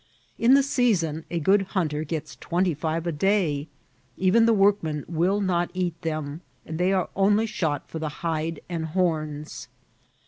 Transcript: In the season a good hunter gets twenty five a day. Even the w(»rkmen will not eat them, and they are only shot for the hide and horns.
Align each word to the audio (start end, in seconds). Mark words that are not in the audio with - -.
In 0.39 0.55
the 0.55 0.63
season 0.63 1.25
a 1.29 1.39
good 1.39 1.61
hunter 1.77 2.03
gets 2.03 2.35
twenty 2.37 2.73
five 2.73 3.05
a 3.05 3.11
day. 3.11 3.67
Even 4.17 4.47
the 4.47 4.51
w(»rkmen 4.55 5.07
will 5.07 5.41
not 5.41 5.69
eat 5.75 6.01
them, 6.01 6.41
and 6.65 6.79
they 6.79 6.91
are 6.91 7.09
only 7.15 7.45
shot 7.45 7.87
for 7.87 7.99
the 7.99 8.09
hide 8.25 8.61
and 8.67 8.85
horns. 8.87 9.67